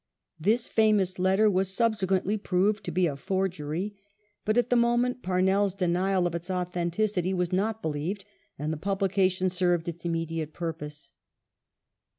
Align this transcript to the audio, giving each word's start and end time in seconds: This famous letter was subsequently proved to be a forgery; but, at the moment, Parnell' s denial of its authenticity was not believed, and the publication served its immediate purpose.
This 0.39 0.67
famous 0.67 1.19
letter 1.19 1.47
was 1.47 1.71
subsequently 1.71 2.35
proved 2.35 2.83
to 2.85 2.91
be 2.91 3.05
a 3.05 3.15
forgery; 3.15 3.99
but, 4.45 4.57
at 4.57 4.71
the 4.71 4.75
moment, 4.75 5.21
Parnell' 5.21 5.67
s 5.67 5.75
denial 5.75 6.25
of 6.25 6.33
its 6.33 6.49
authenticity 6.49 7.35
was 7.35 7.53
not 7.53 7.83
believed, 7.83 8.25
and 8.57 8.73
the 8.73 8.77
publication 8.77 9.47
served 9.47 9.87
its 9.87 10.03
immediate 10.03 10.53
purpose. 10.53 11.11